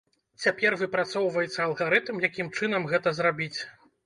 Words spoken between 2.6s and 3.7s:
чынам гэта зрабіць.